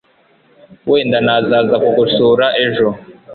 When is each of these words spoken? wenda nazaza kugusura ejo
wenda 0.89 1.17
nazaza 1.27 1.75
kugusura 1.83 2.45
ejo 2.65 2.89